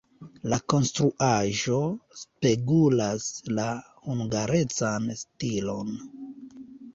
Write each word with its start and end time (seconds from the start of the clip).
La 0.51 0.57
konstruaĵo 0.73 1.75
spegulas 2.21 3.27
la 3.59 3.67
hungarecan 4.07 5.07
stilon. 5.21 5.93